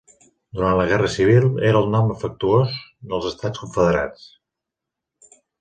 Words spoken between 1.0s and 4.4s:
Civil, era el nom afectuós dels Estats Confederats.